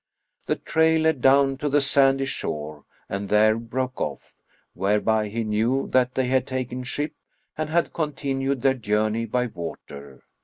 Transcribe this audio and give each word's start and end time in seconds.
The 0.47 0.55
trail 0.55 1.01
led 1.01 1.21
down 1.21 1.57
to 1.57 1.69
the 1.69 1.79
sandy 1.79 2.25
shore 2.25 2.85
and 3.07 3.29
there 3.29 3.55
broke 3.55 4.01
off; 4.01 4.33
whereby 4.73 5.27
he 5.27 5.43
knew 5.43 5.89
that 5.91 6.15
they 6.15 6.25
had 6.25 6.47
taken 6.47 6.83
ship 6.83 7.13
and 7.55 7.69
had 7.69 7.93
continued 7.93 8.63
their 8.63 8.73
journey 8.73 9.25
by 9.27 9.45
water. 9.45 10.23